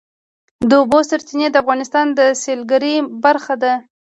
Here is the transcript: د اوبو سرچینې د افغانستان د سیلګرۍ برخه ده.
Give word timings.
د 0.69 0.71
اوبو 0.81 0.99
سرچینې 1.09 1.47
د 1.51 1.55
افغانستان 1.63 2.07
د 2.17 2.19
سیلګرۍ 2.43 2.95
برخه 3.23 3.55
ده. 3.63 3.73